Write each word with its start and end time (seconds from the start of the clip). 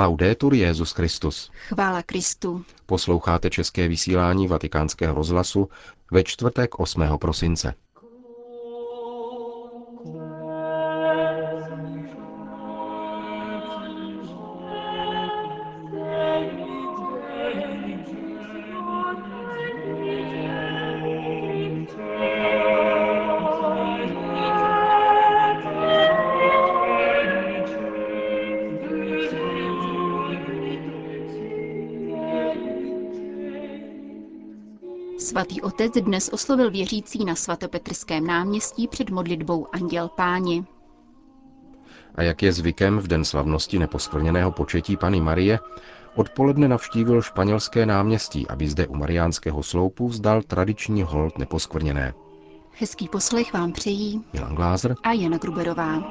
Laudetur 0.00 0.54
Jezus 0.54 0.92
Christus. 0.92 1.50
Chvála 1.68 2.02
Kristu. 2.02 2.64
Posloucháte 2.86 3.50
české 3.50 3.88
vysílání 3.88 4.48
Vatikánského 4.48 5.14
rozhlasu 5.14 5.68
ve 6.12 6.24
čtvrtek 6.24 6.78
8. 6.78 7.02
prosince. 7.18 7.74
Svatý 35.30 35.62
otec 35.62 35.92
dnes 36.00 36.28
oslovil 36.32 36.70
věřící 36.70 37.24
na 37.24 37.34
svatopetrském 37.34 38.26
náměstí 38.26 38.88
před 38.88 39.10
modlitbou 39.10 39.66
Anděl 39.72 40.08
Páni. 40.08 40.64
A 42.14 42.22
jak 42.22 42.42
je 42.42 42.52
zvykem 42.52 42.98
v 42.98 43.06
den 43.06 43.24
slavnosti 43.24 43.78
neposkvrněného 43.78 44.52
početí 44.52 44.96
Pany 44.96 45.20
Marie, 45.20 45.58
odpoledne 46.14 46.68
navštívil 46.68 47.22
španělské 47.22 47.86
náměstí, 47.86 48.48
aby 48.48 48.68
zde 48.68 48.86
u 48.86 48.94
Mariánského 48.94 49.62
sloupu 49.62 50.08
vzdal 50.08 50.42
tradiční 50.42 51.02
hold 51.02 51.38
neposkvrněné. 51.38 52.12
Hezký 52.78 53.08
poslech 53.08 53.52
vám 53.52 53.72
přejí 53.72 54.24
Milan 54.32 54.54
Glázer 54.54 54.94
a 55.02 55.12
Jana 55.12 55.38
Gruberová. 55.38 56.02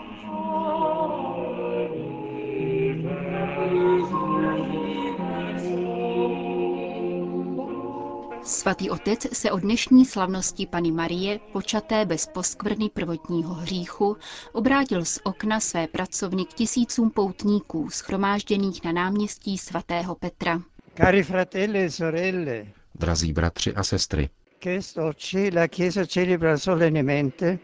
Svatý 8.70 8.90
otec 8.90 9.28
se 9.38 9.52
o 9.52 9.60
dnešní 9.60 10.06
slavnosti 10.06 10.66
Pany 10.66 10.92
Marie, 10.92 11.40
počaté 11.52 12.06
bez 12.06 12.28
poskvrny 12.28 12.90
prvotního 12.90 13.54
hříchu, 13.54 14.18
obrátil 14.52 15.06
z 15.06 15.20
okna 15.24 15.60
své 15.60 15.88
pracovny 15.88 16.46
k 16.46 16.54
tisícům 16.54 17.10
poutníků, 17.12 17.90
schromážděných 17.90 18.84
na 18.84 18.92
náměstí 18.92 19.58
svatého 19.58 20.16
Petra. 20.16 20.62
Cari 20.98 21.24
fratelli 21.24 21.80
e 21.80 21.92
sorelle, 21.92 22.66
Drazí 22.96 23.34
bratři 23.34 23.74
a 23.74 23.84
sestry, 23.84 24.30
quest'oggi 24.60 25.52
la 25.56 25.68
Chiesa 25.68 26.06
celebra 26.06 26.58
solennemente 26.58 27.60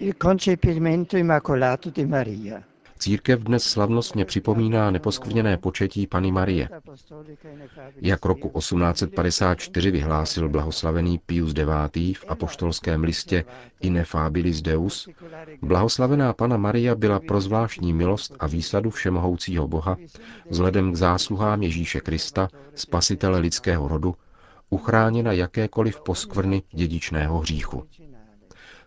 il 0.00 0.14
concepimento 0.24 1.16
immacolato 1.16 1.90
di 1.90 2.06
Maria. 2.06 2.67
Církev 2.98 3.40
dnes 3.40 3.64
slavnostně 3.64 4.24
připomíná 4.24 4.90
neposkvrněné 4.90 5.56
početí 5.56 6.06
Pany 6.06 6.32
Marie. 6.32 6.68
Jak 7.96 8.24
roku 8.24 8.58
1854 8.58 9.90
vyhlásil 9.90 10.48
blahoslavený 10.48 11.18
Pius 11.18 11.54
IX. 11.56 12.18
v 12.18 12.24
apoštolském 12.28 13.04
listě 13.04 13.44
Ineffabilis 13.80 14.62
Deus, 14.62 15.08
blahoslavená 15.62 16.32
Pana 16.32 16.56
Maria 16.56 16.94
byla 16.94 17.20
pro 17.20 17.40
zvláštní 17.40 17.92
milost 17.92 18.36
a 18.40 18.46
výsadu 18.46 18.90
všemohoucího 18.90 19.68
Boha 19.68 19.96
vzhledem 20.50 20.92
k 20.92 20.96
zásluhám 20.96 21.62
Ježíše 21.62 22.00
Krista, 22.00 22.48
spasitele 22.74 23.38
lidského 23.38 23.88
rodu, 23.88 24.14
uchráněna 24.70 25.32
jakékoliv 25.32 26.00
poskvrny 26.00 26.62
dědičného 26.72 27.38
hříchu. 27.38 27.84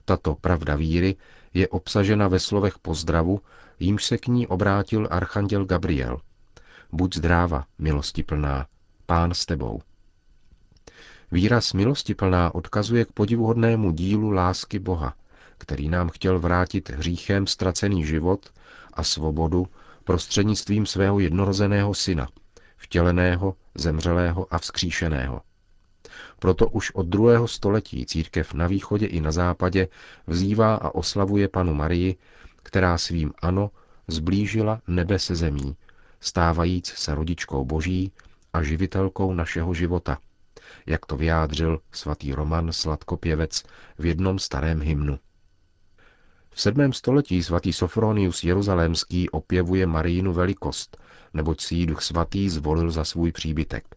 Tato 0.05 0.35
pravda 0.35 0.75
víry 0.75 1.15
je 1.53 1.67
obsažena 1.67 2.27
ve 2.27 2.39
slovech 2.39 2.79
pozdravu, 2.79 3.39
jímž 3.81 4.05
se 4.05 4.17
k 4.17 4.27
ní 4.27 4.47
obrátil 4.47 5.07
archanděl 5.11 5.65
Gabriel. 5.65 6.19
Buď 6.91 7.15
zdráva, 7.15 7.65
milosti 7.79 8.23
plná, 8.23 8.65
pán 9.05 9.33
s 9.33 9.45
tebou. 9.45 9.81
Výraz 11.31 11.73
milosti 11.73 12.15
plná 12.15 12.55
odkazuje 12.55 13.05
k 13.05 13.11
podivuhodnému 13.11 13.91
dílu 13.91 14.31
lásky 14.31 14.79
Boha, 14.79 15.13
který 15.57 15.89
nám 15.89 16.09
chtěl 16.09 16.39
vrátit 16.39 16.89
hříchem 16.89 17.47
ztracený 17.47 18.05
život 18.05 18.49
a 18.93 19.03
svobodu 19.03 19.67
prostřednictvím 20.03 20.85
svého 20.85 21.19
jednorozeného 21.19 21.93
syna, 21.93 22.27
vtěleného, 22.77 23.55
zemřelého 23.75 24.47
a 24.53 24.57
vzkříšeného. 24.57 25.41
Proto 26.39 26.67
už 26.67 26.91
od 26.91 27.05
druhého 27.05 27.47
století 27.47 28.05
církev 28.05 28.53
na 28.53 28.67
východě 28.67 29.05
i 29.05 29.21
na 29.21 29.31
západě 29.31 29.87
vzývá 30.27 30.75
a 30.75 30.95
oslavuje 30.95 31.47
panu 31.47 31.73
Marii, 31.73 32.15
která 32.63 32.97
svým 32.97 33.33
ano 33.41 33.71
zblížila 34.07 34.81
nebe 34.87 35.19
se 35.19 35.35
zemí, 35.35 35.75
stávajíc 36.19 36.87
se 36.87 37.15
rodičkou 37.15 37.65
boží 37.65 38.11
a 38.53 38.63
živitelkou 38.63 39.33
našeho 39.33 39.73
života, 39.73 40.17
jak 40.85 41.05
to 41.05 41.17
vyjádřil 41.17 41.79
svatý 41.91 42.33
Roman 42.33 42.71
Sladkopěvec 42.71 43.63
v 43.97 44.05
jednom 44.05 44.39
starém 44.39 44.81
hymnu. 44.81 45.19
V 46.53 46.61
sedmém 46.61 46.93
století 46.93 47.43
svatý 47.43 47.73
Sofronius 47.73 48.43
Jeruzalémský 48.43 49.29
opěvuje 49.29 49.87
Marijinu 49.87 50.33
velikost, 50.33 50.97
neboť 51.33 51.61
si 51.61 51.75
ji 51.75 51.85
duch 51.85 52.01
svatý 52.01 52.49
zvolil 52.49 52.91
za 52.91 53.03
svůj 53.03 53.31
příbytek. 53.31 53.95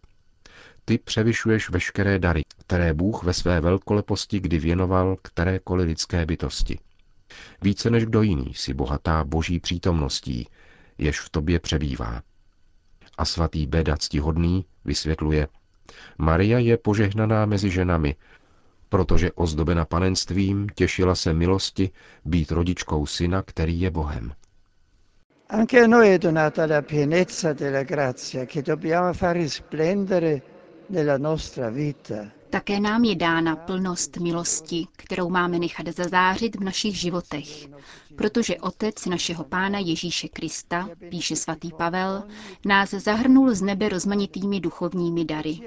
Ty 0.85 0.99
převyšuješ 0.99 1.71
veškeré 1.71 2.19
dary, 2.19 2.43
které 2.59 2.95
Bůh 2.95 3.23
ve 3.23 3.33
své 3.33 3.61
velkoleposti 3.61 4.41
kdy 4.41 4.59
věnoval 4.59 5.17
kterékoliv 5.23 5.87
lidské 5.87 6.27
bytosti. 6.27 6.79
Více 7.63 7.91
než 7.91 8.07
kdo 8.07 8.23
jiný 8.23 8.55
si 8.55 8.75
bohatá 8.75 9.25
boží 9.25 9.61
přítomností, 9.61 10.49
jež 10.99 11.21
v 11.21 11.31
tobě 11.31 11.61
přebývá. 11.61 12.23
A 13.19 13.25
svatý 13.25 13.67
Beda 13.67 13.97
ctihodný 13.97 14.65
vysvětluje, 14.85 15.49
Maria 16.19 16.59
je 16.59 16.77
požehnaná 16.79 17.47
mezi 17.47 17.71
ženami, 17.71 18.17
protože 18.89 19.33
ozdobena 19.33 19.85
panenstvím 19.85 20.67
těšila 20.75 21.15
se 21.15 21.33
milosti 21.33 21.91
být 22.25 22.51
rodičkou 22.53 23.07
syna, 23.07 23.43
který 23.43 23.81
je 23.81 23.91
Bohem. 23.91 24.33
Anche 25.49 25.85
a 25.85 25.87
noi 25.87 26.09
è 26.09 26.19
donata 26.19 26.67
la 26.67 26.83
pienezza 26.83 27.53
della 27.53 27.83
grazia 27.83 28.47
che 28.47 28.63
dobbiamo 28.63 29.13
far 29.13 29.37
risplendere 29.37 30.43
nella 30.89 31.19
nostra 31.19 31.71
vita. 31.71 32.33
Také 32.55 32.81
nám 32.81 33.05
je 33.05 33.15
dána 33.15 33.57
plnost 33.57 34.17
milosti, 34.17 34.87
kterou 34.97 35.31
máme 35.31 35.59
nechat 35.59 35.87
zazářit 35.97 36.57
v 36.57 36.61
našich 36.65 36.97
životech, 37.01 37.67
protože 38.17 38.57
Otec 38.57 39.07
našeho 39.07 39.45
Pána 39.45 39.79
Ježíše 39.79 40.29
Krista, 40.29 40.89
píše 41.11 41.37
svatý 41.37 41.71
Pavel, 41.73 42.23
nás 42.65 42.91
zahrnul 42.91 43.55
z 43.55 43.63
nebe 43.63 43.89
rozmanitými 43.89 44.61
duchovními 44.61 45.25
dary. 45.25 45.61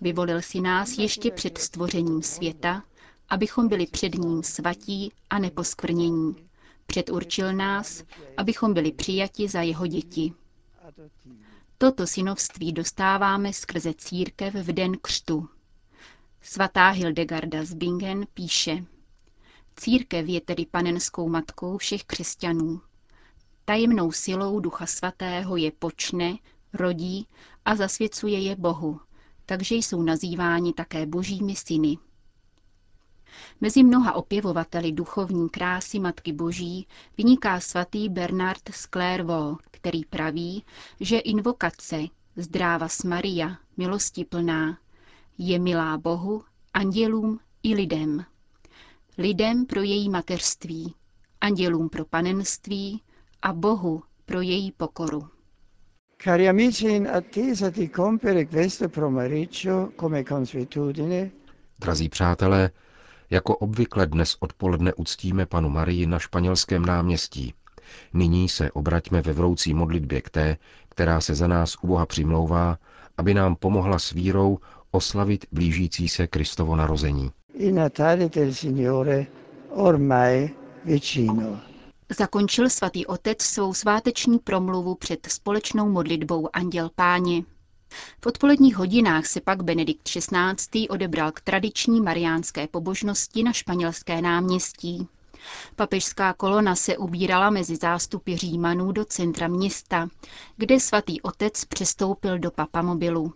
Vyvolil 0.00 0.42
si 0.42 0.60
nás 0.60 0.98
ještě 0.98 1.30
před 1.30 1.58
stvořením 1.58 2.22
světa, 2.22 2.82
abychom 3.28 3.68
byli 3.68 3.86
před 3.86 4.14
ním 4.14 4.42
svatí 4.42 5.12
a 5.30 5.38
neposkvrnění. 5.38 6.36
Předurčil 6.86 7.52
nás, 7.52 8.02
abychom 8.36 8.74
byli 8.74 8.92
přijati 8.92 9.48
za 9.48 9.62
jeho 9.62 9.86
děti. 9.86 10.32
Toto 11.78 12.06
synovství 12.06 12.72
dostáváme 12.72 13.52
skrze 13.52 13.94
církev 13.94 14.54
v 14.54 14.72
den 14.72 14.92
křtu. 15.02 15.48
Svatá 16.48 16.90
Hildegarda 16.90 17.64
z 17.64 17.74
Bingen 17.74 18.26
píše, 18.34 18.84
Církev 19.76 20.28
je 20.28 20.40
tedy 20.40 20.66
panenskou 20.66 21.28
matkou 21.28 21.78
všech 21.78 22.04
křesťanů. 22.04 22.80
Tajemnou 23.64 24.12
silou 24.12 24.60
Ducha 24.60 24.86
Svatého 24.86 25.56
je 25.56 25.70
počne, 25.70 26.36
rodí 26.72 27.28
a 27.64 27.74
zasvěcuje 27.76 28.40
je 28.40 28.56
Bohu, 28.56 29.00
takže 29.46 29.74
jsou 29.74 30.02
nazýváni 30.02 30.72
také 30.72 31.06
božími 31.06 31.56
syny. 31.56 31.98
Mezi 33.60 33.82
mnoha 33.82 34.12
opěvovateli 34.12 34.92
duchovní 34.92 35.48
krásy 35.48 35.98
Matky 35.98 36.32
Boží 36.32 36.86
vyniká 37.16 37.60
svatý 37.60 38.08
Bernard 38.08 38.62
z 38.70 38.86
Clairvaux, 38.86 39.62
který 39.70 40.04
praví, 40.04 40.64
že 41.00 41.18
invokace 41.18 42.02
Zdráva 42.36 42.88
s 42.88 43.02
Maria, 43.02 43.58
milosti 43.76 44.24
plná, 44.24 44.78
je 45.38 45.58
milá 45.58 45.98
Bohu, 45.98 46.44
andělům 46.74 47.40
i 47.62 47.74
lidem. 47.74 48.24
Lidem 49.18 49.66
pro 49.66 49.82
její 49.82 50.08
mateřství, 50.08 50.94
andělům 51.40 51.88
pro 51.88 52.04
panenství 52.04 53.02
a 53.42 53.52
Bohu 53.52 54.02
pro 54.24 54.40
její 54.40 54.72
pokoru. 54.72 55.28
Cari 56.22 56.48
amici, 56.48 56.86
in 56.88 57.08
attesa 57.08 57.70
di 57.70 57.88
compiere 57.88 58.44
questo 58.44 58.88
pomeriggio 58.88 59.92
come 60.00 60.24
consuetudine, 60.24 61.30
Drazí 61.78 62.08
přátelé, 62.08 62.70
jako 63.30 63.56
obvykle 63.56 64.06
dnes 64.06 64.36
odpoledne 64.40 64.94
uctíme 64.94 65.46
panu 65.46 65.68
Marii 65.68 66.06
na 66.06 66.18
španělském 66.18 66.84
náměstí. 66.86 67.54
Nyní 68.12 68.48
se 68.48 68.70
obraťme 68.72 69.22
ve 69.22 69.32
vroucí 69.32 69.74
modlitbě 69.74 70.20
k 70.20 70.30
té, 70.30 70.56
která 70.88 71.20
se 71.20 71.34
za 71.34 71.46
nás 71.46 71.76
u 71.82 71.86
Boha 71.86 72.06
přimlouvá, 72.06 72.78
aby 73.16 73.34
nám 73.34 73.56
pomohla 73.56 73.98
s 73.98 74.12
vírou 74.12 74.58
oslavit 74.96 75.46
blížící 75.52 76.08
se 76.08 76.26
Kristovo 76.26 76.76
narození. 76.76 77.30
il 77.54 77.74
Natale 77.74 78.28
del 78.28 78.54
Signore 78.54 79.26
ormai 79.70 80.50
vicino. 80.84 81.60
Zakončil 82.18 82.70
svatý 82.70 83.06
otec 83.06 83.42
svou 83.42 83.74
sváteční 83.74 84.38
promluvu 84.38 84.94
před 84.94 85.26
společnou 85.30 85.88
modlitbou 85.90 86.48
Anděl 86.52 86.90
Páně. 86.94 87.42
V 88.20 88.26
odpoledních 88.26 88.76
hodinách 88.76 89.26
se 89.26 89.40
pak 89.40 89.62
Benedikt 89.62 90.02
XVI. 90.02 90.88
odebral 90.88 91.32
k 91.32 91.40
tradiční 91.40 92.00
mariánské 92.00 92.66
pobožnosti 92.68 93.42
na 93.42 93.52
španělské 93.52 94.22
náměstí. 94.22 95.08
Papežská 95.76 96.32
kolona 96.32 96.74
se 96.74 96.96
ubírala 96.96 97.50
mezi 97.50 97.76
zástupy 97.76 98.36
Římanů 98.36 98.92
do 98.92 99.04
centra 99.04 99.48
města, 99.48 100.08
kde 100.56 100.80
svatý 100.80 101.20
otec 101.22 101.64
přestoupil 101.64 102.38
do 102.38 102.50
papamobilu. 102.50 103.32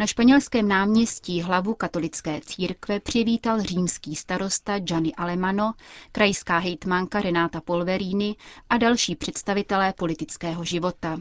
Na 0.00 0.06
španělském 0.06 0.68
náměstí 0.68 1.42
hlavu 1.42 1.74
katolické 1.74 2.40
církve 2.40 3.00
přivítal 3.00 3.62
římský 3.62 4.16
starosta 4.16 4.78
Gianni 4.78 5.14
Alemano, 5.14 5.72
krajská 6.12 6.58
hejtmanka 6.58 7.20
Renáta 7.20 7.60
Polverini 7.60 8.36
a 8.70 8.76
další 8.78 9.16
představitelé 9.16 9.92
politického 9.92 10.64
života. 10.64 11.20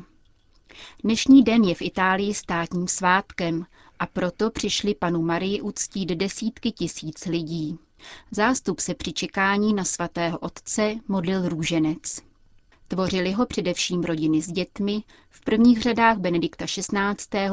Dnešní 1.03 1.43
den 1.43 1.63
je 1.63 1.75
v 1.75 1.81
Itálii 1.81 2.33
státním 2.33 2.87
svátkem 2.87 3.65
a 3.99 4.05
proto 4.05 4.49
přišli 4.51 4.95
panu 4.95 5.21
Marii 5.21 5.61
uctít 5.61 6.09
desítky 6.09 6.71
tisíc 6.71 7.25
lidí. 7.25 7.79
Zástup 8.31 8.79
se 8.79 8.93
při 8.93 9.13
čekání 9.13 9.73
na 9.73 9.83
svatého 9.83 10.37
otce 10.39 10.95
modlil 11.07 11.49
růženec. 11.49 12.28
Tvořili 12.91 13.31
ho 13.31 13.45
především 13.45 14.03
rodiny 14.03 14.41
s 14.41 14.47
dětmi, 14.51 15.03
v 15.29 15.41
prvních 15.43 15.81
řadách 15.81 16.17
Benedikta 16.17 16.65
XVI. 16.65 16.89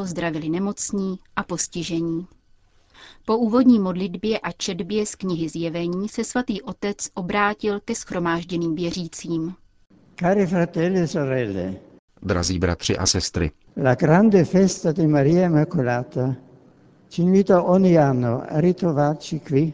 zdravili 0.03 0.49
nemocní 0.49 1.19
a 1.37 1.43
postižení. 1.43 2.27
Po 3.25 3.39
úvodní 3.39 3.79
modlitbě 3.79 4.39
a 4.41 4.53
četbě 4.53 5.07
z 5.07 5.15
knihy 5.15 5.49
Zjevení 5.49 6.09
se 6.09 6.25
svatý 6.25 6.63
otec 6.63 6.97
obrátil 7.15 7.81
ke 7.81 7.95
schromážděným 7.95 8.75
věřícím. 8.75 9.55
Cari 10.21 10.47
fratelli 10.47 11.01
e 11.01 11.07
sorelle, 11.07 11.75
Drazí 12.23 12.59
bratři 12.59 12.99
a 12.99 13.07
sestry, 13.07 13.51
la 13.83 13.95
grande 13.95 14.45
festa 14.45 14.93
di 14.93 15.07
Maria 15.07 15.47
Immacolata 15.47 16.37
ci 17.09 17.23
invita 17.23 17.63
ogni 17.63 17.99
anno 17.99 18.43
a 18.49 18.61
ritrovarci 18.61 19.41
qui 19.41 19.73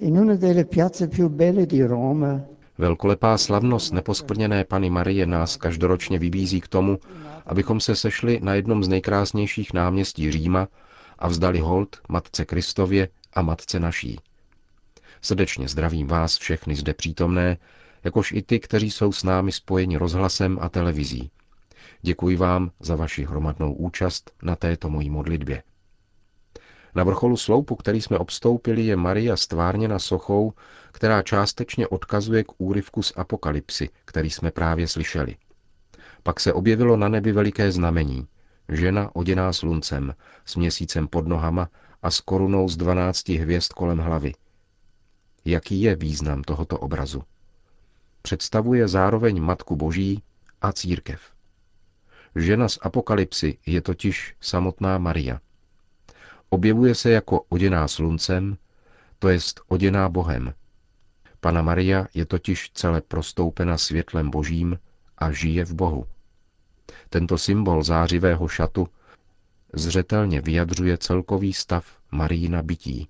in 0.00 0.18
una 0.18 0.34
delle 0.34 0.64
piazze 0.64 1.08
più 1.08 1.28
belle 1.28 1.66
di 1.66 1.82
Roma 1.86 2.46
velkolepá 2.80 3.38
slavnost 3.38 3.92
neposkvrněné 3.92 4.64
Pany 4.64 4.90
Marie 4.90 5.26
nás 5.26 5.56
každoročně 5.56 6.18
vybízí 6.18 6.60
k 6.60 6.68
tomu, 6.68 6.98
abychom 7.46 7.80
se 7.80 7.96
sešli 7.96 8.40
na 8.42 8.54
jednom 8.54 8.84
z 8.84 8.88
nejkrásnějších 8.88 9.72
náměstí 9.72 10.32
Říma 10.32 10.68
a 11.18 11.28
vzdali 11.28 11.58
hold 11.58 12.00
Matce 12.08 12.44
Kristově 12.44 13.08
a 13.34 13.42
Matce 13.42 13.80
naší. 13.80 14.18
Srdečně 15.22 15.68
zdravím 15.68 16.06
vás 16.06 16.38
všechny 16.38 16.76
zde 16.76 16.94
přítomné, 16.94 17.56
jakož 18.04 18.32
i 18.32 18.42
ty, 18.42 18.60
kteří 18.60 18.90
jsou 18.90 19.12
s 19.12 19.24
námi 19.24 19.52
spojeni 19.52 19.96
rozhlasem 19.96 20.58
a 20.60 20.68
televizí. 20.68 21.30
Děkuji 22.02 22.36
vám 22.36 22.70
za 22.80 22.96
vaši 22.96 23.24
hromadnou 23.24 23.72
účast 23.72 24.30
na 24.42 24.56
této 24.56 24.90
mojí 24.90 25.10
modlitbě. 25.10 25.62
Na 26.94 27.04
vrcholu 27.04 27.36
sloupu, 27.36 27.76
který 27.76 28.00
jsme 28.00 28.18
obstoupili, 28.18 28.82
je 28.82 28.96
Maria 28.96 29.36
stvárněna 29.36 29.98
sochou, 29.98 30.52
která 30.92 31.22
částečně 31.22 31.88
odkazuje 31.88 32.44
k 32.44 32.52
úryvku 32.58 33.02
z 33.02 33.12
Apokalypsy, 33.16 33.88
který 34.04 34.30
jsme 34.30 34.50
právě 34.50 34.88
slyšeli. 34.88 35.36
Pak 36.22 36.40
se 36.40 36.52
objevilo 36.52 36.96
na 36.96 37.08
nebi 37.08 37.32
veliké 37.32 37.72
znamení. 37.72 38.26
Žena 38.68 39.16
oděná 39.16 39.52
sluncem, 39.52 40.14
s 40.44 40.56
měsícem 40.56 41.08
pod 41.08 41.26
nohama 41.26 41.68
a 42.02 42.10
s 42.10 42.20
korunou 42.20 42.68
z 42.68 42.76
dvanácti 42.76 43.36
hvězd 43.36 43.72
kolem 43.72 43.98
hlavy. 43.98 44.32
Jaký 45.44 45.82
je 45.82 45.96
význam 45.96 46.42
tohoto 46.42 46.78
obrazu? 46.78 47.22
Představuje 48.22 48.88
zároveň 48.88 49.42
Matku 49.42 49.76
Boží 49.76 50.22
a 50.62 50.72
církev. 50.72 51.20
Žena 52.36 52.68
z 52.68 52.78
Apokalypsy 52.82 53.58
je 53.66 53.80
totiž 53.80 54.36
samotná 54.40 54.98
Maria. 54.98 55.40
Objevuje 56.50 56.94
se 56.94 57.10
jako 57.10 57.40
oděná 57.48 57.88
sluncem, 57.88 58.56
to 59.18 59.28
jest 59.28 59.60
oděná 59.68 60.08
Bohem. 60.08 60.54
Pana 61.40 61.62
Maria 61.62 62.06
je 62.14 62.26
totiž 62.26 62.70
celé 62.74 63.00
prostoupena 63.00 63.78
světlem 63.78 64.30
božím 64.30 64.78
a 65.18 65.32
žije 65.32 65.64
v 65.64 65.74
Bohu. 65.74 66.06
Tento 67.08 67.38
symbol 67.38 67.82
zářivého 67.82 68.48
šatu 68.48 68.88
zřetelně 69.72 70.40
vyjadřuje 70.40 70.98
celkový 70.98 71.52
stav 71.52 71.86
Marína 72.10 72.62
bytí. 72.62 73.08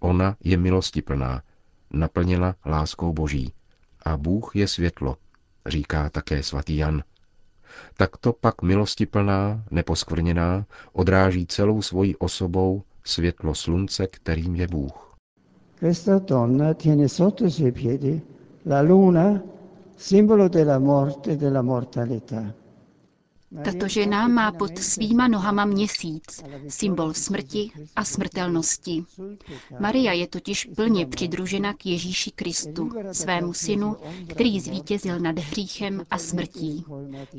Ona 0.00 0.36
je 0.40 0.56
milostiplná, 0.56 1.42
naplněna 1.90 2.54
láskou 2.66 3.12
boží. 3.12 3.52
A 4.02 4.16
Bůh 4.16 4.56
je 4.56 4.68
světlo, 4.68 5.16
říká 5.66 6.10
také 6.10 6.42
svatý 6.42 6.76
Jan. 6.76 7.02
Takto 7.96 8.32
pak 8.32 8.62
milostiplná, 8.62 9.64
neposkvrněná, 9.70 10.66
odráží 10.92 11.46
celou 11.46 11.82
svojí 11.82 12.16
osobou 12.16 12.82
světlo 13.04 13.54
slunce, 13.54 14.06
kterým 14.06 14.56
je 14.56 14.66
Bůh. 14.68 15.16
Questa 15.80 16.18
donna 16.18 16.74
tiene 16.74 17.08
sotto 17.08 17.44
i 17.44 17.50
suoi 17.50 17.72
piedi 17.72 18.22
la 18.66 18.80
luna, 18.80 19.40
simbolo 19.96 20.48
della 20.48 20.78
morte 20.78 21.32
e 21.32 21.36
della 21.36 21.62
mortalità. 21.62 22.54
Tato 23.64 23.88
žena 23.88 24.28
má 24.28 24.52
pod 24.52 24.78
svýma 24.78 25.28
nohama 25.28 25.64
měsíc, 25.64 26.44
symbol 26.68 27.14
smrti 27.14 27.70
a 27.96 28.04
smrtelnosti. 28.04 29.04
Maria 29.80 30.12
je 30.12 30.26
totiž 30.26 30.68
plně 30.76 31.06
přidružena 31.06 31.74
k 31.74 31.86
Ježíši 31.86 32.30
Kristu, 32.30 32.90
svému 33.12 33.52
synu, 33.52 33.96
který 34.28 34.60
zvítězil 34.60 35.20
nad 35.20 35.38
hříchem 35.38 36.02
a 36.10 36.18
smrtí. 36.18 36.84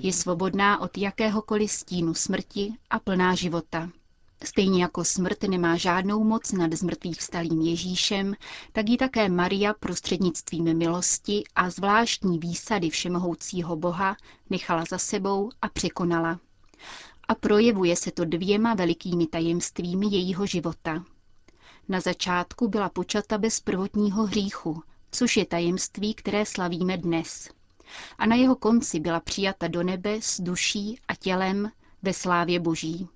Je 0.01 0.13
svobodná 0.13 0.81
od 0.81 0.97
jakéhokoliv 0.97 1.71
stínu 1.71 2.13
smrti 2.13 2.73
a 2.89 2.99
plná 2.99 3.35
života. 3.35 3.89
Stejně 4.43 4.81
jako 4.81 5.05
smrt 5.05 5.43
nemá 5.43 5.77
žádnou 5.77 6.23
moc 6.23 6.51
nad 6.51 6.73
zmrtvých 6.73 7.19
vstalým 7.19 7.61
Ježíšem, 7.61 8.35
tak 8.71 8.89
ji 8.89 8.97
také 8.97 9.29
Maria 9.29 9.73
prostřednictvím 9.73 10.77
milosti 10.77 11.43
a 11.55 11.69
zvláštní 11.69 12.39
výsady 12.39 12.89
všemohoucího 12.89 13.75
Boha 13.75 14.17
nechala 14.49 14.83
za 14.89 14.97
sebou 14.97 15.49
a 15.61 15.69
překonala. 15.69 16.39
A 17.27 17.35
projevuje 17.35 17.95
se 17.95 18.11
to 18.11 18.25
dvěma 18.25 18.73
velikými 18.73 19.27
tajemstvími 19.27 20.07
jejího 20.07 20.45
života. 20.45 21.03
Na 21.89 21.99
začátku 21.99 22.67
byla 22.67 22.89
počata 22.89 23.37
bez 23.37 23.59
prvotního 23.59 24.25
hříchu, 24.25 24.83
což 25.11 25.37
je 25.37 25.45
tajemství, 25.45 26.13
které 26.13 26.45
slavíme 26.45 26.97
dnes. 26.97 27.49
A 28.17 28.25
na 28.25 28.35
jeho 28.35 28.55
konci 28.55 28.99
byla 28.99 29.19
přijata 29.19 29.67
do 29.67 29.83
nebe 29.83 30.17
s 30.21 30.41
duší 30.41 30.99
a 31.07 31.15
tělem 31.15 31.71
ve 32.03 32.13
slávě 32.13 32.59
Boží. 32.59 33.09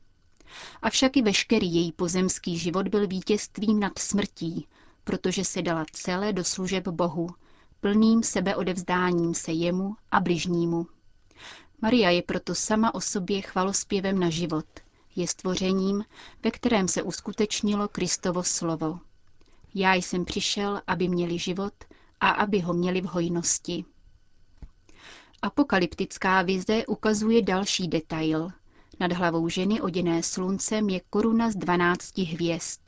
Avšak 0.81 1.17
i 1.17 1.21
veškerý 1.21 1.75
její 1.75 1.91
pozemský 1.91 2.57
život 2.57 2.87
byl 2.87 3.07
vítězstvím 3.07 3.79
nad 3.79 3.99
smrtí, 3.99 4.67
protože 5.03 5.45
se 5.45 5.61
dala 5.61 5.85
celé 5.91 6.33
do 6.33 6.43
služeb 6.43 6.87
Bohu, 6.87 7.29
plným 7.79 8.23
sebeodevzdáním 8.23 9.33
se 9.33 9.51
jemu 9.51 9.95
a 10.11 10.19
bližnímu. 10.19 10.87
Maria 11.81 12.09
je 12.09 12.21
proto 12.21 12.55
sama 12.55 12.95
o 12.95 13.01
sobě 13.01 13.41
chvalospěvem 13.41 14.19
na 14.19 14.29
život, 14.29 14.65
je 15.15 15.27
stvořením, 15.27 16.05
ve 16.43 16.51
kterém 16.51 16.87
se 16.87 17.03
uskutečnilo 17.03 17.87
Kristovo 17.87 18.43
slovo. 18.43 18.99
Já 19.75 19.93
jsem 19.93 20.25
přišel, 20.25 20.81
aby 20.87 21.07
měli 21.07 21.39
život 21.39 21.73
a 22.19 22.29
aby 22.29 22.59
ho 22.59 22.73
měli 22.73 23.01
v 23.01 23.05
hojnosti. 23.05 23.85
Apokalyptická 25.41 26.41
vize 26.41 26.85
ukazuje 26.85 27.41
další 27.41 27.87
detail– 27.87 28.51
nad 28.99 29.11
hlavou 29.11 29.49
ženy 29.49 29.81
oděné 29.81 30.23
sluncem 30.23 30.89
je 30.89 31.01
koruna 31.09 31.51
z 31.51 31.55
dvanácti 31.55 32.23
hvězd. 32.23 32.79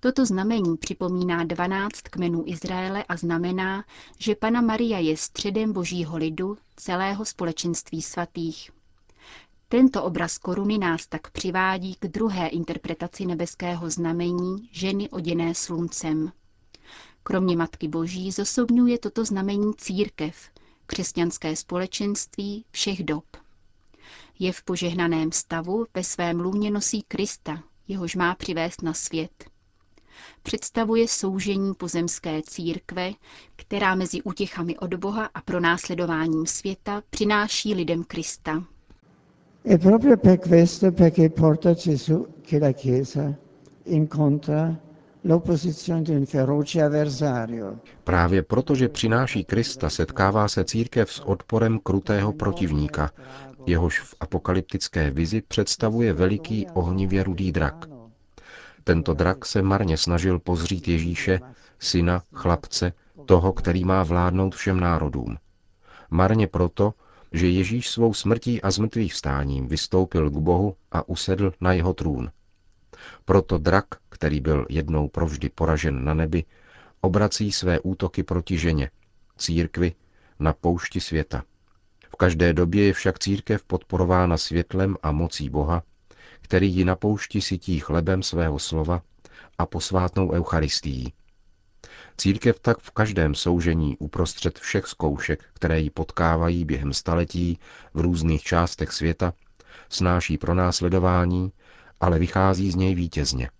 Toto 0.00 0.26
znamení 0.26 0.76
připomíná 0.76 1.44
dvanáct 1.44 2.00
kmenů 2.00 2.42
Izraele 2.46 3.04
a 3.04 3.16
znamená, 3.16 3.84
že 4.18 4.34
Pana 4.34 4.60
Maria 4.60 4.98
je 4.98 5.16
středem 5.16 5.72
božího 5.72 6.16
lidu, 6.16 6.58
celého 6.76 7.24
společenství 7.24 8.02
svatých. 8.02 8.70
Tento 9.68 10.02
obraz 10.02 10.38
koruny 10.38 10.78
nás 10.78 11.06
tak 11.06 11.30
přivádí 11.30 11.94
k 11.94 12.06
druhé 12.06 12.46
interpretaci 12.48 13.26
nebeského 13.26 13.90
znamení 13.90 14.68
ženy 14.72 15.10
oděné 15.10 15.54
sluncem. 15.54 16.32
Kromě 17.22 17.56
Matky 17.56 17.88
Boží 17.88 18.30
zosobňuje 18.32 18.98
toto 18.98 19.24
znamení 19.24 19.74
církev, 19.76 20.36
křesťanské 20.86 21.56
společenství 21.56 22.64
všech 22.70 23.04
dob. 23.04 23.24
Je 24.38 24.52
v 24.52 24.62
požehnaném 24.62 25.32
stavu, 25.32 25.86
ve 25.94 26.04
svém 26.04 26.40
lůně 26.40 26.70
nosí 26.70 27.02
Krista, 27.08 27.62
jehož 27.88 28.16
má 28.16 28.34
přivést 28.34 28.82
na 28.82 28.92
svět. 28.94 29.44
Představuje 30.42 31.08
soužení 31.08 31.74
pozemské 31.74 32.42
církve, 32.42 33.10
která 33.56 33.94
mezi 33.94 34.22
utěchami 34.22 34.78
od 34.78 34.94
Boha 34.94 35.30
a 35.34 35.40
pronásledováním 35.40 36.46
světa 36.46 37.02
přináší 37.10 37.74
lidem 37.74 38.04
Krista. 38.04 38.64
E 39.70 39.78
proprio 39.78 40.16
per 40.16 40.38
questo 40.38 40.92
perché 40.92 41.28
porta 41.28 41.74
Gesù 41.74 42.26
che 42.42 42.58
la 42.58 42.72
Chiesa 42.72 43.34
incontra. 43.84 44.76
Právě 48.04 48.42
proto, 48.42 48.74
že 48.74 48.88
přináší 48.88 49.44
Krista, 49.44 49.90
setkává 49.90 50.48
se 50.48 50.64
církev 50.64 51.12
s 51.12 51.20
odporem 51.20 51.78
krutého 51.78 52.32
protivníka, 52.32 53.10
jehož 53.66 54.00
v 54.00 54.14
apokalyptické 54.20 55.10
vizi 55.10 55.42
představuje 55.48 56.12
veliký 56.12 56.66
ohnivě 56.74 57.22
rudý 57.22 57.52
drak. 57.52 57.86
Tento 58.84 59.14
drak 59.14 59.46
se 59.46 59.62
marně 59.62 59.96
snažil 59.96 60.38
pozřít 60.38 60.88
Ježíše, 60.88 61.40
syna, 61.78 62.22
chlapce, 62.34 62.92
toho, 63.26 63.52
který 63.52 63.84
má 63.84 64.02
vládnout 64.02 64.54
všem 64.54 64.80
národům. 64.80 65.36
Marně 66.10 66.46
proto, 66.46 66.94
že 67.32 67.48
Ježíš 67.48 67.90
svou 67.90 68.14
smrtí 68.14 68.62
a 68.62 68.70
zmrtvých 68.70 69.12
vstáním 69.12 69.68
vystoupil 69.68 70.30
k 70.30 70.36
Bohu 70.36 70.76
a 70.92 71.08
usedl 71.08 71.52
na 71.60 71.72
jeho 71.72 71.94
trůn. 71.94 72.30
Proto 73.24 73.58
drak, 73.58 73.84
který 74.08 74.40
byl 74.40 74.66
jednou 74.68 75.08
provždy 75.08 75.48
poražen 75.48 76.04
na 76.04 76.14
nebi, 76.14 76.44
obrací 77.00 77.52
své 77.52 77.80
útoky 77.80 78.22
proti 78.22 78.58
ženě, 78.58 78.90
církvi, 79.36 79.92
na 80.38 80.52
poušti 80.52 81.00
světa. 81.00 81.42
V 82.14 82.16
každé 82.16 82.52
době 82.52 82.84
je 82.84 82.92
však 82.92 83.18
církev 83.18 83.64
podporována 83.64 84.36
světlem 84.36 84.96
a 85.02 85.12
mocí 85.12 85.50
Boha, 85.50 85.82
který 86.40 86.74
ji 86.76 86.84
na 86.84 86.96
poušti 86.96 87.40
sytí 87.40 87.80
chlebem 87.80 88.22
svého 88.22 88.58
slova 88.58 89.02
a 89.58 89.66
posvátnou 89.66 90.32
eucharistií. 90.32 91.12
Církev 92.16 92.60
tak 92.60 92.78
v 92.78 92.90
každém 92.90 93.34
soužení 93.34 93.96
uprostřed 93.96 94.58
všech 94.58 94.86
zkoušek, 94.86 95.44
které 95.52 95.80
ji 95.80 95.90
potkávají 95.90 96.64
během 96.64 96.92
staletí 96.92 97.58
v 97.94 98.00
různých 98.00 98.42
částech 98.42 98.92
světa, 98.92 99.32
snáší 99.88 100.38
pronásledování, 100.38 101.52
ale 102.00 102.18
vychází 102.18 102.70
z 102.70 102.74
něj 102.74 102.94
vítězně. 102.94 103.50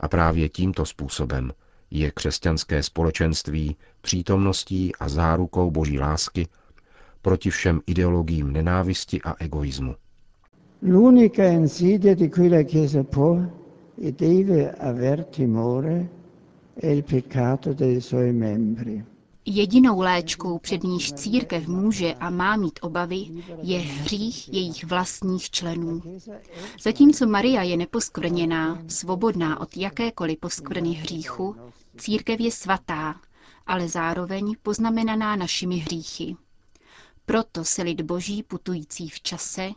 A 0.00 0.08
právě 0.08 0.48
tímto 0.48 0.86
způsobem 0.86 1.52
je 1.90 2.10
křesťanské 2.10 2.82
společenství 2.82 3.76
přítomností 4.00 4.92
a 4.96 5.08
zárukou 5.08 5.70
boží 5.70 5.98
lásky 5.98 6.48
proti 7.22 7.50
všem 7.50 7.80
ideologiím 7.86 8.52
nenávisti 8.52 9.20
a 9.22 9.34
egoismu. 9.38 9.94
L'unica 10.82 11.44
insidia 11.44 12.14
di 12.14 12.28
cui 12.28 12.48
la 12.48 12.62
Chiesa 12.62 13.04
può 13.04 13.36
e 14.02 14.12
deve 14.12 14.72
aver 14.72 15.24
timore 15.24 16.08
è 16.74 16.86
il 16.86 17.02
peccato 17.04 17.72
dei 17.74 18.00
suoi 18.00 18.32
membri. 18.32 19.04
Jedinou 19.44 20.00
léčkou, 20.00 20.58
před 20.58 20.82
níž 20.82 21.12
církev 21.12 21.68
může 21.68 22.14
a 22.14 22.30
má 22.30 22.56
mít 22.56 22.78
obavy, 22.82 23.26
je 23.62 23.78
hřích 23.78 24.54
jejich 24.54 24.84
vlastních 24.84 25.50
členů. 25.50 26.02
Zatímco 26.82 27.26
Maria 27.26 27.62
je 27.62 27.76
neposkvrněná, 27.76 28.82
svobodná 28.88 29.60
od 29.60 29.76
jakékoliv 29.76 30.38
poskvrny 30.38 30.90
hříchu, 30.90 31.56
církev 31.96 32.40
je 32.40 32.50
svatá, 32.50 33.20
ale 33.66 33.88
zároveň 33.88 34.54
poznamenaná 34.62 35.36
našimi 35.36 35.76
hříchy. 35.76 36.36
Proto 37.30 37.64
se 37.64 37.82
lid 37.82 38.00
boží 38.00 38.42
putující 38.42 39.08
v 39.08 39.20
čase 39.20 39.70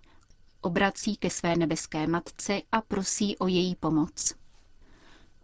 obrací 0.62 1.18
ke 1.18 1.30
své 1.30 1.56
nebeské 1.56 2.08
matce 2.08 2.62
a 2.72 2.82
prosí 2.82 3.38
o 3.38 3.48
její 3.48 3.76
pomoc. 3.76 4.34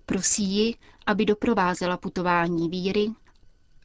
Prosí 0.05 0.43
ji, 0.43 0.75
aby 1.05 1.25
doprovázela 1.25 1.97
putování 1.97 2.69
víry, 2.69 3.07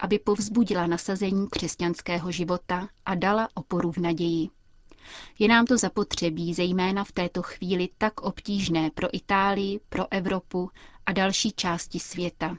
aby 0.00 0.18
povzbudila 0.18 0.86
nasazení 0.86 1.48
křesťanského 1.48 2.30
života 2.32 2.88
a 3.06 3.14
dala 3.14 3.48
oporu 3.54 3.92
v 3.92 3.98
naději. 3.98 4.48
Je 5.38 5.48
nám 5.48 5.66
to 5.66 5.78
zapotřebí, 5.78 6.54
zejména 6.54 7.04
v 7.04 7.12
této 7.12 7.42
chvíli 7.42 7.88
tak 7.98 8.20
obtížné 8.20 8.90
pro 8.90 9.08
Itálii, 9.16 9.80
pro 9.88 10.12
Evropu 10.12 10.70
a 11.06 11.12
další 11.12 11.52
části 11.52 12.00
světa. 12.00 12.56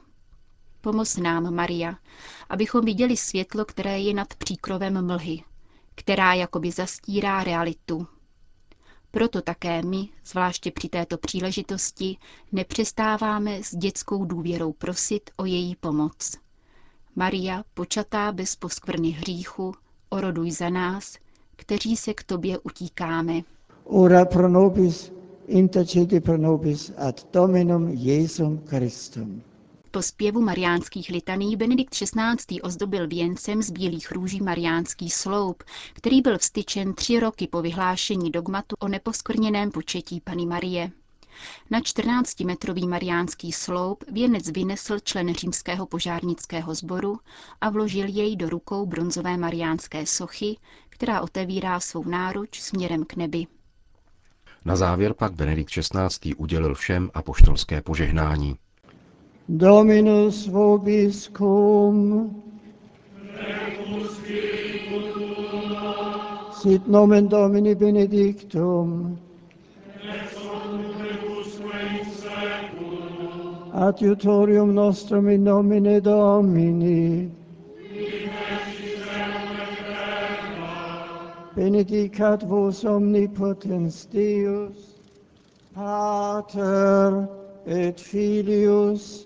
Pomoz 0.80 1.16
nám, 1.16 1.54
Maria, 1.54 1.98
abychom 2.48 2.84
viděli 2.84 3.16
světlo, 3.16 3.64
které 3.64 4.00
je 4.00 4.14
nad 4.14 4.34
příkrovem 4.34 5.06
mlhy, 5.06 5.42
která 5.96 6.34
jakoby 6.34 6.70
zastírá 6.70 7.44
realitu. 7.44 8.06
Proto 9.10 9.42
také 9.42 9.82
my, 9.82 10.08
zvláště 10.24 10.70
při 10.70 10.88
této 10.88 11.18
příležitosti, 11.18 12.16
nepřestáváme 12.52 13.62
s 13.62 13.76
dětskou 13.76 14.24
důvěrou 14.24 14.72
prosit 14.72 15.30
o 15.36 15.44
její 15.44 15.76
pomoc. 15.76 16.32
Maria, 17.16 17.64
počatá 17.74 18.32
bez 18.32 18.56
poskvrny 18.56 19.10
hříchu, 19.10 19.72
oroduj 20.08 20.50
za 20.50 20.70
nás, 20.70 21.14
kteří 21.56 21.96
se 21.96 22.14
k 22.14 22.22
tobě 22.22 22.58
utíkáme. 22.58 23.42
Ora 23.84 24.24
pro 24.24 24.48
nobis, 24.48 25.12
intercedi 25.46 26.20
pro 26.20 26.38
nobis 26.38 26.92
ad 26.96 27.32
Dominum 27.32 27.88
Jesum 27.88 28.62
Christum. 28.66 29.42
Po 29.96 30.02
zpěvu 30.02 30.40
mariánských 30.40 31.08
litaný 31.08 31.56
Benedikt 31.56 31.94
XVI. 31.94 32.60
ozdobil 32.62 33.08
věncem 33.08 33.62
z 33.62 33.70
bílých 33.70 34.12
růží 34.12 34.40
mariánský 34.40 35.10
sloup, 35.10 35.64
který 35.92 36.22
byl 36.22 36.38
vstyčen 36.38 36.94
tři 36.94 37.20
roky 37.20 37.46
po 37.46 37.62
vyhlášení 37.62 38.30
dogmatu 38.30 38.76
o 38.78 38.88
neposkvrněném 38.88 39.70
početí 39.70 40.20
Pany 40.20 40.46
Marie. 40.46 40.90
Na 41.70 41.80
14-metrový 41.80 42.88
mariánský 42.88 43.52
sloup 43.52 44.04
věnec 44.12 44.50
vynesl 44.50 44.98
člen 44.98 45.34
římského 45.34 45.86
požárnického 45.86 46.74
sboru 46.74 47.18
a 47.60 47.70
vložil 47.70 48.06
jej 48.08 48.36
do 48.36 48.48
rukou 48.48 48.86
bronzové 48.86 49.36
mariánské 49.36 50.06
sochy, 50.06 50.56
která 50.88 51.20
otevírá 51.20 51.80
svou 51.80 52.04
náruč 52.04 52.60
směrem 52.60 53.04
k 53.04 53.14
nebi. 53.16 53.46
Na 54.64 54.76
závěr 54.76 55.14
pak 55.14 55.32
Benedikt 55.32 55.70
XVI. 55.70 56.34
udělil 56.34 56.74
všem 56.74 57.10
apoštolské 57.14 57.82
požehnání. 57.82 58.56
Dominus 59.48 60.48
vobiscum. 60.48 62.34
Sit 66.52 66.88
nomen 66.88 67.28
Domini 67.28 67.74
benedictum. 67.74 69.20
Adiutorium 73.72 74.72
nostrum 74.72 75.28
in 75.28 75.44
nomine 75.44 76.00
Domini. 76.02 77.30
Benedicat 81.54 82.42
vos 82.42 82.82
omnipotens 82.82 84.06
Deus, 84.10 84.98
Pater 85.72 87.28
et 87.64 88.00
Filius 88.00 89.25